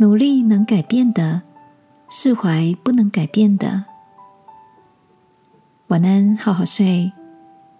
[0.00, 1.42] 努力能改变的，
[2.08, 3.84] 释怀不能改变的。
[5.88, 7.10] 晚安，好好睡，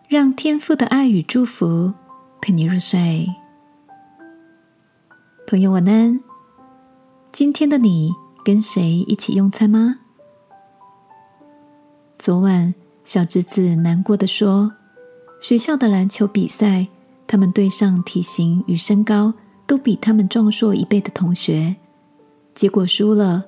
[0.08, 1.94] 让天父的爱与祝福
[2.40, 3.32] 陪你入睡。
[5.46, 6.18] 朋友，晚安。
[7.30, 8.10] 今天的你
[8.44, 10.00] 跟谁一起用餐吗？
[12.18, 12.74] 昨晚，
[13.04, 14.72] 小侄子难过的说
[15.40, 16.88] ：“学校的篮球比赛，
[17.28, 19.32] 他们对上体型与身高
[19.68, 21.76] 都比他们壮硕一倍的同学，
[22.58, 23.46] 结果输了。”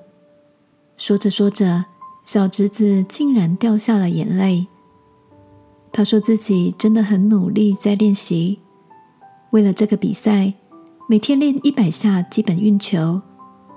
[0.95, 1.85] 说着说着。
[2.23, 4.67] 小侄子竟然掉下了眼泪。
[5.91, 8.59] 他说自己真的很努力在练习，
[9.49, 10.53] 为了这个比赛，
[11.09, 13.21] 每天练一百下基本运球、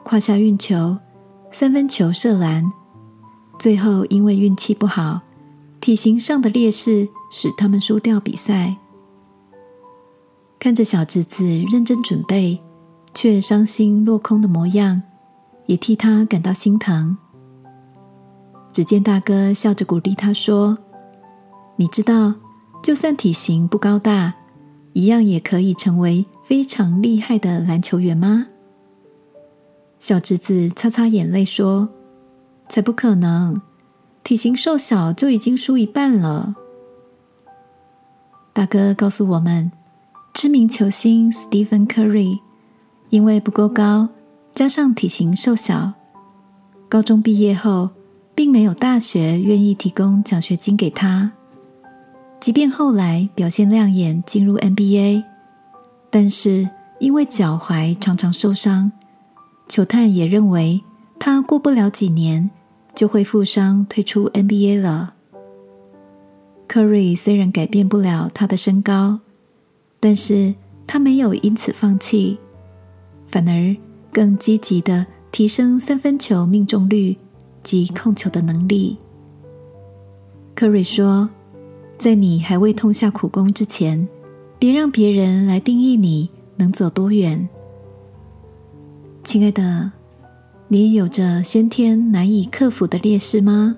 [0.05, 0.99] 胯下运球、
[1.51, 2.71] 三分球射篮。
[3.59, 5.23] 最后因为运气不好，
[5.81, 8.77] 体型上的劣势使他们输掉比赛。
[10.61, 12.63] 看着小侄子认真准备
[13.15, 15.03] 却伤心落空的模样，
[15.67, 17.17] 也替他感到心疼。
[18.73, 20.77] 只见大哥笑着鼓励他说
[21.77, 22.35] ：“你知道，
[22.83, 24.35] 就算体型不高大，
[24.93, 28.49] 一样也可以成为非常厉害的篮球员吗？”
[30.01, 31.89] 小侄子擦擦眼泪说
[32.69, 33.63] ：“才不可能，
[34.23, 36.57] 体型瘦小就已经输一半了。”
[38.53, 39.73] 大哥告诉我们，
[40.33, 42.41] 知名球星 Stephen Curry
[43.09, 44.09] 因为不够高，
[44.55, 45.93] 加上体型瘦小，
[46.89, 47.91] 高中毕业后。
[48.37, 51.31] 并没有大学愿意提供奖学金给他，
[52.41, 55.23] 即便后来表现亮眼进入 NBA，
[56.11, 58.91] 但是因为脚踝常常受伤，
[59.69, 60.83] 球探也认为
[61.21, 62.51] 他过不了几年
[62.93, 65.15] 就会负伤退出 NBA 了。
[66.69, 69.21] 库里虽然改变不了他的身高，
[70.01, 70.57] 但是
[70.89, 72.37] 他没有因此放弃，
[73.29, 73.77] 反而
[74.15, 77.15] 更积极的提升三分球命中率。
[77.65, 78.99] 及控球的能力，
[80.55, 81.31] 科瑞说
[81.97, 84.07] ：“在你还未痛下苦功之前，
[84.59, 87.49] 别让别人来定义你能走多远。”
[89.25, 89.91] 亲爱的，
[90.69, 93.75] 你也有着先天难以克服的劣势吗？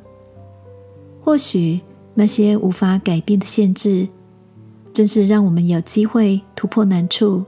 [1.23, 1.81] 或许
[2.15, 4.09] 那些无法改变的限制，
[4.93, 7.45] 正是让我们有机会突破难处，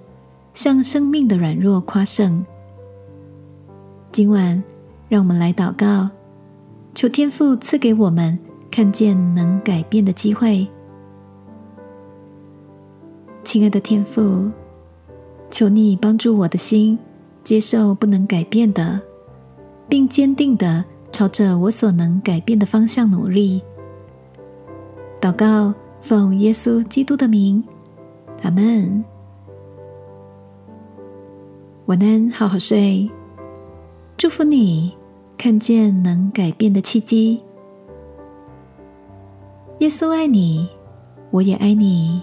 [0.54, 2.46] 向生命的软弱夸胜。
[4.18, 4.60] 今晚，
[5.08, 6.10] 让我们来祷告。
[6.92, 8.36] 求天父赐给我们
[8.68, 10.66] 看见能改变的机会，
[13.44, 14.50] 亲爱的天父，
[15.52, 16.98] 求你帮助我的心
[17.44, 19.00] 接受不能改变的，
[19.88, 23.62] 并坚定的朝着我所能改变的方向努力。
[25.20, 27.62] 祷告，奉耶稣基督的名，
[28.42, 29.04] 阿门。
[31.86, 33.08] 晚安，好好睡，
[34.18, 34.92] 祝福你。
[35.38, 37.40] 看见能改变的契机。
[39.78, 40.68] 耶稣爱你，
[41.30, 42.20] 我也爱你。